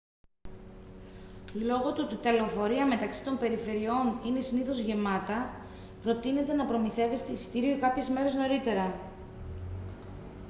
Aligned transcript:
λόγω 1.53 1.93
του 1.93 2.01
ότι 2.05 2.15
τα 2.15 2.31
λεωφορεία 2.31 2.85
μεταξύ 2.87 3.23
των 3.23 3.37
περιφερειών 3.37 4.19
είναι 4.25 4.41
συνήθως 4.41 4.79
γεμάτα 4.79 5.49
προτείνεται 6.03 6.53
να 6.53 6.65
προμηθεύεστε 6.65 7.31
εισιτήριο 7.31 7.79
κάποιες 7.79 8.09
μέρες 8.09 8.33
νωρίτερα 8.35 8.95